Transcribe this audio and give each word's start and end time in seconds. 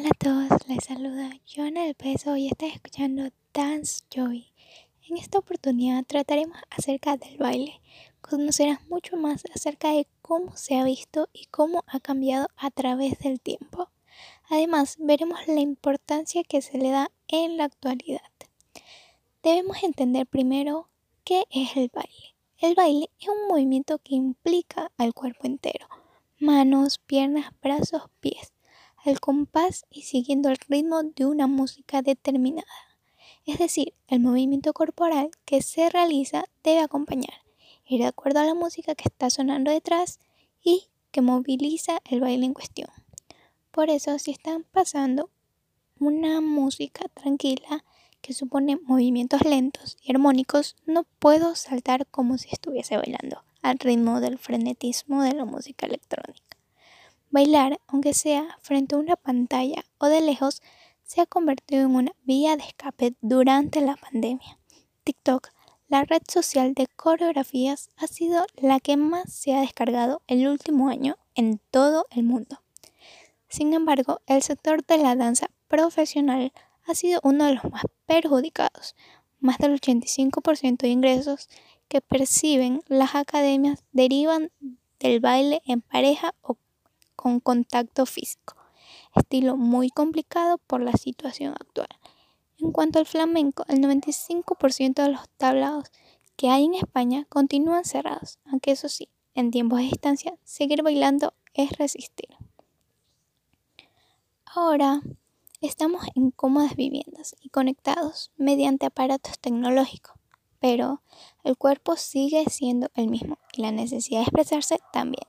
Hola 0.00 0.12
a 0.14 0.48
todos, 0.48 0.66
les 0.66 0.84
saluda 0.84 1.30
Joana 1.44 1.84
del 1.84 1.94
Peso 1.94 2.34
y 2.34 2.46
estás 2.48 2.72
escuchando 2.72 3.28
Dance 3.52 4.04
Joy. 4.10 4.46
En 5.06 5.18
esta 5.18 5.38
oportunidad 5.38 6.06
trataremos 6.06 6.56
acerca 6.70 7.18
del 7.18 7.36
baile. 7.36 7.82
Conocerás 8.22 8.78
mucho 8.88 9.18
más 9.18 9.42
acerca 9.54 9.90
de 9.90 10.06
cómo 10.22 10.56
se 10.56 10.78
ha 10.78 10.84
visto 10.84 11.28
y 11.34 11.48
cómo 11.50 11.84
ha 11.86 12.00
cambiado 12.00 12.48
a 12.56 12.70
través 12.70 13.18
del 13.18 13.42
tiempo. 13.42 13.90
Además, 14.48 14.96
veremos 14.98 15.46
la 15.46 15.60
importancia 15.60 16.44
que 16.44 16.62
se 16.62 16.78
le 16.78 16.88
da 16.88 17.10
en 17.28 17.58
la 17.58 17.64
actualidad. 17.64 18.22
Debemos 19.42 19.82
entender 19.82 20.26
primero 20.26 20.88
qué 21.24 21.44
es 21.50 21.76
el 21.76 21.90
baile. 21.92 22.36
El 22.56 22.74
baile 22.74 23.10
es 23.20 23.28
un 23.28 23.48
movimiento 23.48 23.98
que 23.98 24.14
implica 24.14 24.92
al 24.96 25.12
cuerpo 25.12 25.46
entero, 25.46 25.86
manos, 26.38 26.96
piernas, 27.00 27.52
brazos, 27.60 28.04
pies 28.20 28.54
al 29.04 29.20
compás 29.20 29.84
y 29.90 30.02
siguiendo 30.02 30.48
el 30.48 30.58
ritmo 30.68 31.02
de 31.02 31.26
una 31.26 31.46
música 31.46 32.02
determinada. 32.02 32.66
Es 33.46 33.58
decir, 33.58 33.94
el 34.08 34.20
movimiento 34.20 34.72
corporal 34.72 35.30
que 35.44 35.62
se 35.62 35.88
realiza 35.88 36.44
debe 36.62 36.80
acompañar, 36.80 37.42
ir 37.86 38.00
de 38.00 38.06
acuerdo 38.06 38.40
a 38.40 38.44
la 38.44 38.54
música 38.54 38.94
que 38.94 39.08
está 39.08 39.30
sonando 39.30 39.70
detrás 39.70 40.18
y 40.62 40.88
que 41.10 41.22
moviliza 41.22 42.00
el 42.04 42.20
baile 42.20 42.46
en 42.46 42.54
cuestión. 42.54 42.90
Por 43.70 43.90
eso, 43.90 44.18
si 44.18 44.30
están 44.30 44.64
pasando 44.64 45.30
una 45.98 46.40
música 46.40 47.06
tranquila 47.14 47.84
que 48.20 48.34
supone 48.34 48.76
movimientos 48.76 49.42
lentos 49.42 49.96
y 50.02 50.12
armónicos, 50.12 50.76
no 50.86 51.04
puedo 51.18 51.54
saltar 51.54 52.06
como 52.06 52.38
si 52.38 52.48
estuviese 52.50 52.96
bailando 52.96 53.42
al 53.62 53.78
ritmo 53.78 54.20
del 54.20 54.38
frenetismo 54.38 55.22
de 55.22 55.34
la 55.34 55.44
música 55.44 55.86
electrónica. 55.86 56.49
Bailar, 57.32 57.80
aunque 57.86 58.12
sea 58.12 58.58
frente 58.60 58.96
a 58.96 58.98
una 58.98 59.14
pantalla 59.14 59.84
o 59.98 60.06
de 60.06 60.20
lejos, 60.20 60.62
se 61.04 61.20
ha 61.20 61.26
convertido 61.26 61.82
en 61.82 61.94
una 61.94 62.12
vía 62.24 62.56
de 62.56 62.64
escape 62.64 63.14
durante 63.20 63.80
la 63.80 63.94
pandemia. 63.94 64.58
TikTok, 65.04 65.48
la 65.86 66.04
red 66.04 66.22
social 66.28 66.74
de 66.74 66.88
coreografías, 66.88 67.90
ha 67.96 68.08
sido 68.08 68.46
la 68.56 68.80
que 68.80 68.96
más 68.96 69.32
se 69.32 69.54
ha 69.54 69.60
descargado 69.60 70.22
el 70.26 70.48
último 70.48 70.88
año 70.88 71.18
en 71.36 71.60
todo 71.70 72.06
el 72.10 72.24
mundo. 72.24 72.62
Sin 73.48 73.74
embargo, 73.74 74.20
el 74.26 74.42
sector 74.42 74.84
de 74.84 74.98
la 74.98 75.14
danza 75.14 75.50
profesional 75.68 76.52
ha 76.84 76.96
sido 76.96 77.20
uno 77.22 77.46
de 77.46 77.54
los 77.54 77.64
más 77.70 77.84
perjudicados. 78.06 78.96
Más 79.38 79.58
del 79.58 79.80
85% 79.80 80.78
de 80.78 80.88
ingresos 80.88 81.48
que 81.86 82.00
perciben 82.00 82.82
las 82.88 83.14
academias 83.14 83.84
derivan 83.92 84.50
del 84.98 85.20
baile 85.20 85.62
en 85.64 85.80
pareja 85.80 86.34
o 86.42 86.56
con 87.20 87.38
contacto 87.38 88.06
físico, 88.06 88.56
estilo 89.14 89.58
muy 89.58 89.90
complicado 89.90 90.56
por 90.56 90.80
la 90.80 90.92
situación 90.92 91.52
actual. 91.52 91.90
En 92.58 92.72
cuanto 92.72 92.98
al 92.98 93.04
flamenco, 93.04 93.62
el 93.68 93.80
95% 93.82 95.02
de 95.02 95.10
los 95.10 95.28
tablados 95.36 95.90
que 96.36 96.48
hay 96.48 96.64
en 96.64 96.72
España 96.72 97.26
continúan 97.28 97.84
cerrados, 97.84 98.38
aunque 98.46 98.70
eso 98.70 98.88
sí, 98.88 99.10
en 99.34 99.50
tiempos 99.50 99.80
de 99.80 99.84
distancia, 99.84 100.34
seguir 100.44 100.82
bailando 100.82 101.34
es 101.52 101.72
resistir. 101.76 102.30
Ahora 104.46 105.02
estamos 105.60 106.02
en 106.14 106.30
cómodas 106.30 106.74
viviendas 106.74 107.36
y 107.42 107.50
conectados 107.50 108.30
mediante 108.38 108.86
aparatos 108.86 109.38
tecnológicos, 109.38 110.16
pero 110.58 111.02
el 111.44 111.58
cuerpo 111.58 111.96
sigue 111.96 112.46
siendo 112.48 112.88
el 112.94 113.08
mismo 113.08 113.36
y 113.52 113.60
la 113.60 113.72
necesidad 113.72 114.20
de 114.20 114.24
expresarse 114.24 114.78
también. 114.90 115.26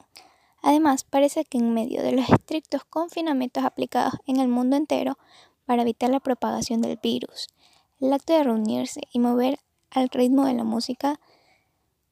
Además, 0.61 1.03
parece 1.03 1.43
que 1.45 1.57
en 1.57 1.73
medio 1.73 2.03
de 2.03 2.11
los 2.11 2.29
estrictos 2.29 2.83
confinamientos 2.85 3.63
aplicados 3.63 4.13
en 4.27 4.39
el 4.39 4.47
mundo 4.47 4.75
entero 4.75 5.17
para 5.65 5.81
evitar 5.81 6.09
la 6.09 6.19
propagación 6.19 6.81
del 6.81 6.99
virus, 7.01 7.47
el 7.99 8.13
acto 8.13 8.33
de 8.33 8.43
reunirse 8.43 9.01
y 9.11 9.19
mover 9.19 9.59
al 9.89 10.09
ritmo 10.09 10.45
de 10.45 10.53
la 10.53 10.63
música 10.63 11.19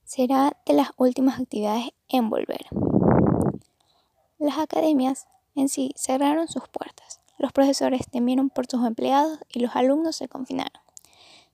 será 0.03 0.57
de 0.65 0.73
las 0.73 0.89
últimas 0.97 1.39
actividades 1.39 1.91
en 2.07 2.29
volver. 2.29 2.65
Las 4.39 4.57
academias 4.57 5.27
en 5.55 5.69
sí 5.69 5.91
cerraron 5.95 6.47
sus 6.47 6.67
puertas, 6.69 7.21
los 7.37 7.51
profesores 7.51 8.01
temieron 8.09 8.49
por 8.49 8.65
sus 8.67 8.85
empleados 8.85 9.39
y 9.49 9.59
los 9.59 9.75
alumnos 9.75 10.15
se 10.15 10.27
confinaron. 10.27 10.81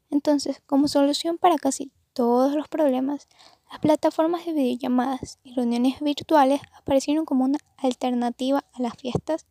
Entonces, 0.09 0.61
como 0.65 0.87
solución 0.87 1.37
para 1.37 1.57
casi 1.57 1.91
todos 2.13 2.55
los 2.55 2.67
problemas, 2.67 3.27
las 3.75 3.81
plataformas 3.81 4.45
de 4.45 4.53
videollamadas 4.53 5.37
y 5.43 5.51
reuniones 5.53 5.99
virtuales 5.99 6.61
aparecieron 6.77 7.25
como 7.25 7.43
una 7.43 7.57
alternativa 7.75 8.63
a 8.71 8.81
las 8.81 8.95
fiestas 8.95 9.45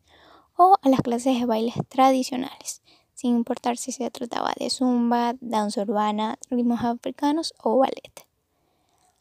o 0.57 0.77
a 0.81 0.89
las 0.89 1.01
clases 1.01 1.39
de 1.39 1.45
bailes 1.45 1.75
tradicionales, 1.89 2.81
sin 3.13 3.35
importar 3.35 3.77
si 3.77 3.91
se 3.91 4.09
trataba 4.09 4.51
de 4.57 4.71
zumba, 4.71 5.35
danza 5.41 5.83
urbana, 5.83 6.39
ritmos 6.49 6.83
africanos 6.83 7.53
o 7.61 7.77
ballet. 7.77 8.25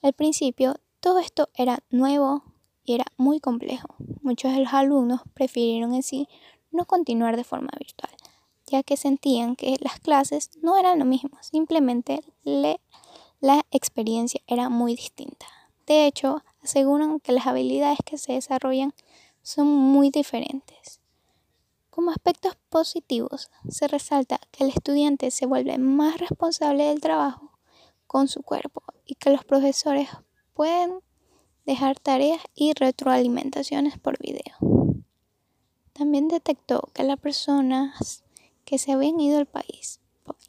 Al 0.01 0.15
principio, 0.15 0.77
todo 1.01 1.19
esto 1.19 1.51
era 1.55 1.81
nuevo 1.91 2.43
y 2.83 2.95
era 2.95 3.05
muy 3.19 3.41
complejo. 3.41 3.97
Muchos 4.23 4.53
de 4.55 4.61
los 4.61 4.73
alumnos 4.73 5.21
prefirieron 5.35 5.93
en 5.93 6.03
sí 6.03 6.29
no 6.71 6.87
continuar 6.87 7.37
de 7.37 7.45
forma 7.45 7.73
virtual, 7.79 8.13
ya 8.69 8.83
que 8.83 8.97
sentían 8.97 9.55
que 9.55 9.77
las 9.81 10.01
clases 10.01 10.49
no 10.63 10.79
eran 10.79 10.99
lo 10.99 11.05
mismo, 11.05 11.37
simplemente 11.43 12.25
le 12.43 12.81
la 13.45 13.67
experiencia 13.73 14.41
era 14.47 14.71
muy 14.71 14.97
distinta. 14.97 15.45
De 15.87 16.07
hecho, 16.07 16.43
aseguran 16.63 17.21
que 17.21 17.33
las 17.33 17.47
habilidades 17.47 17.99
que 18.03 18.17
se 18.17 18.33
desarrollan 18.33 18.95
son 19.43 19.67
muy 19.67 20.09
diferentes. 20.09 21.03
Como 21.91 22.11
aspectos 22.11 22.57
positivos, 22.71 23.51
se 23.69 23.87
resalta 23.87 24.41
que 24.51 24.65
el 24.65 24.71
estudiante 24.71 25.31
se 25.31 25.45
vuelve 25.45 25.77
más 25.77 26.17
responsable 26.17 26.85
del 26.85 27.03
trabajo 27.03 27.59
con 28.07 28.29
su 28.29 28.43
cuerpo 28.43 28.83
y 29.05 29.17
que 29.17 29.29
los 29.29 29.45
profesores 29.45 30.09
pueden 30.55 31.01
dejar 31.67 32.01
tareas 32.01 32.41
y 32.55 32.73
retroalimentaciones 32.73 33.99
por 33.99 34.19
video. 34.21 34.57
También 35.93 36.29
detectó 36.29 36.89
que 36.95 37.05
las 37.05 37.21
personas 37.21 38.25
que 38.65 38.79
se 38.79 38.93
habían 38.93 39.21
ido 39.21 39.37
al 39.37 39.47
país 39.47 40.01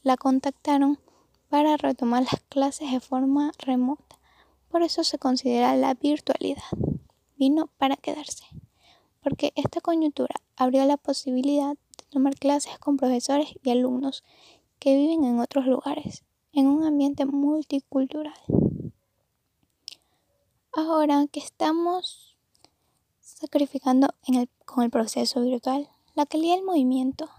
la 0.02 0.16
contactaron 0.16 0.98
para 1.50 1.78
retomar 1.78 2.24
las 2.24 2.35
clases 2.56 2.90
de 2.90 3.02
forma 3.02 3.52
remota. 3.58 4.18
Por 4.70 4.82
eso 4.82 5.04
se 5.04 5.20
considera 5.20 5.76
la 5.76 5.94
virtualidad. 5.94 6.64
Vino 7.36 7.68
para 7.78 7.98
quedarse. 7.98 8.46
Porque 9.22 9.52
esta 9.58 9.82
coyuntura 9.82 10.36
abrió 10.56 10.86
la 10.86 10.96
posibilidad 10.96 11.72
de 11.72 12.06
tomar 12.12 12.36
clases 12.36 12.80
con 12.80 12.96
profesores 12.96 13.50
y 13.62 13.72
alumnos 13.72 14.24
que 14.80 14.96
viven 14.96 15.26
en 15.26 15.42
otros 15.42 15.66
lugares, 15.66 16.24
en 16.54 16.68
un 16.68 16.86
ambiente 16.86 17.26
multicultural. 17.26 18.40
Ahora 20.72 21.28
que 21.30 21.42
estamos 21.42 22.38
sacrificando 23.20 24.08
con 24.64 24.84
el 24.84 24.90
proceso 24.90 25.42
virtual 25.42 25.90
la 26.14 26.26
calidad 26.26 26.56
del 26.56 26.64
movimiento, 26.64 27.30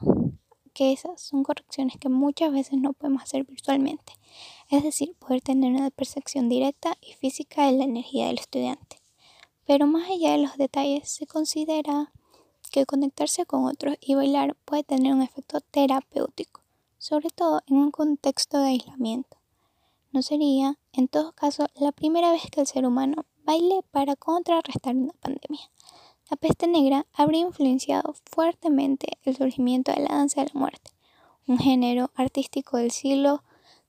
que 0.74 0.92
esas 0.92 1.22
son 1.22 1.42
correcciones 1.42 1.96
que 1.96 2.10
muchas 2.10 2.52
veces 2.52 2.78
no 2.78 2.92
podemos 2.92 3.22
hacer 3.22 3.44
virtualmente, 3.44 4.12
es 4.70 4.82
decir, 4.82 5.14
poder 5.18 5.40
tener 5.40 5.72
una 5.72 5.90
percepción 5.90 6.48
directa 6.48 6.96
y 7.00 7.12
física 7.12 7.66
de 7.66 7.72
la 7.72 7.84
energía 7.84 8.26
del 8.26 8.38
estudiante. 8.38 9.00
Pero 9.66 9.86
más 9.86 10.08
allá 10.10 10.32
de 10.32 10.38
los 10.38 10.56
detalles, 10.56 11.08
se 11.08 11.26
considera 11.26 12.12
que 12.70 12.86
conectarse 12.86 13.46
con 13.46 13.64
otros 13.64 13.96
y 14.00 14.14
bailar 14.14 14.56
puede 14.64 14.84
tener 14.84 15.12
un 15.12 15.22
efecto 15.22 15.60
terapéutico, 15.60 16.62
sobre 16.98 17.30
todo 17.30 17.62
en 17.66 17.76
un 17.76 17.90
contexto 17.90 18.58
de 18.58 18.68
aislamiento. 18.68 19.36
No 20.12 20.22
sería, 20.22 20.78
en 20.92 21.08
todo 21.08 21.32
caso, 21.32 21.66
la 21.74 21.92
primera 21.92 22.32
vez 22.32 22.42
que 22.50 22.60
el 22.60 22.66
ser 22.66 22.86
humano 22.86 23.24
baile 23.44 23.82
para 23.90 24.16
contrarrestar 24.16 24.96
una 24.96 25.12
pandemia. 25.14 25.70
La 26.30 26.36
peste 26.36 26.66
negra 26.66 27.06
habría 27.12 27.42
influenciado 27.42 28.14
fuertemente 28.24 29.18
el 29.22 29.36
surgimiento 29.36 29.92
de 29.92 30.00
la 30.00 30.16
danza 30.16 30.40
de 30.42 30.50
la 30.52 30.58
muerte, 30.58 30.90
un 31.46 31.58
género 31.58 32.10
artístico 32.16 32.78
del 32.78 32.90
siglo 32.90 33.44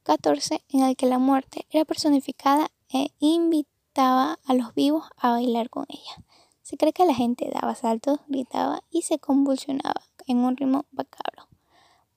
XIV 0.08 0.62
en 0.70 0.84
el 0.84 0.96
que 0.96 1.06
la 1.06 1.20
muerte 1.20 1.66
era 1.70 1.84
personificada 1.84 2.72
e 2.90 3.10
invitaba 3.20 4.40
a 4.46 4.54
los 4.54 4.74
vivos 4.74 5.06
a 5.18 5.32
bailar 5.32 5.70
con 5.70 5.86
ella. 5.90 6.24
Se 6.62 6.78
cree 6.78 6.94
que 6.94 7.06
la 7.06 7.14
gente 7.14 7.52
daba 7.54 7.76
saltos, 7.76 8.20
gritaba 8.28 8.82
y 8.90 9.02
se 9.02 9.20
convulsionaba 9.20 10.02
en 10.26 10.38
un 10.38 10.56
ritmo 10.56 10.86
macabro, 10.92 11.48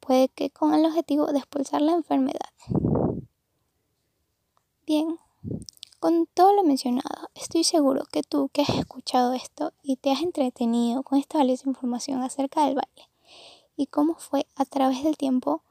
puede 0.00 0.28
que 0.28 0.50
con 0.50 0.74
el 0.74 0.84
objetivo 0.84 1.26
de 1.26 1.38
expulsar 1.38 1.82
la 1.82 1.92
enfermedad. 1.92 2.50
Bien, 4.86 5.18
con 6.00 6.26
todo 6.26 6.52
lo 6.54 6.64
mencionado, 6.64 7.28
estoy 7.34 7.62
seguro 7.62 8.04
que 8.10 8.22
tú 8.22 8.48
que 8.52 8.62
has 8.62 8.70
escuchado 8.70 9.34
esto 9.34 9.72
y 9.82 9.96
te 9.96 10.10
has 10.10 10.22
entretenido 10.22 11.02
con 11.02 11.18
esta 11.18 11.38
valiosa 11.38 11.68
información 11.68 12.22
acerca 12.22 12.64
del 12.64 12.74
baile 12.74 13.10
y 13.76 13.86
cómo 13.86 14.14
fue 14.16 14.46
a 14.56 14.64
través 14.64 15.04
del 15.04 15.16
tiempo, 15.16 15.62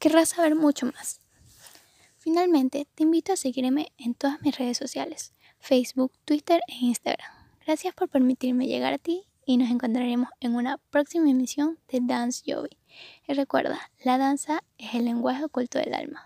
querrás 0.00 0.30
saber 0.30 0.56
mucho 0.56 0.86
más. 0.86 1.20
Finalmente, 2.18 2.88
te 2.94 3.02
invito 3.04 3.34
a 3.34 3.36
seguirme 3.36 3.92
en 3.98 4.14
todas 4.14 4.40
mis 4.40 4.56
redes 4.56 4.78
sociales, 4.78 5.34
Facebook, 5.60 6.12
Twitter 6.24 6.62
e 6.68 6.86
Instagram. 6.86 7.30
Gracias 7.66 7.94
por 7.94 8.08
permitirme 8.08 8.66
llegar 8.66 8.94
a 8.94 8.98
ti 8.98 9.26
y 9.44 9.58
nos 9.58 9.70
encontraremos 9.70 10.30
en 10.40 10.54
una 10.54 10.78
próxima 10.78 11.30
emisión 11.30 11.78
de 11.88 12.00
Dance 12.02 12.42
Jovi. 12.46 12.78
Y 13.28 13.34
recuerda, 13.34 13.78
la 14.02 14.16
danza 14.16 14.64
es 14.78 14.94
el 14.94 15.04
lenguaje 15.04 15.44
oculto 15.44 15.78
del 15.78 15.92
alma. 15.92 16.24